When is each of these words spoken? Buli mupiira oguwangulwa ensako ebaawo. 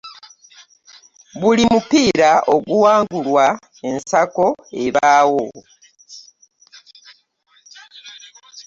Buli 1.39 1.63
mupiira 1.73 2.31
oguwangulwa 2.53 3.45
ensako 3.89 4.47
ebaawo. 4.83 5.45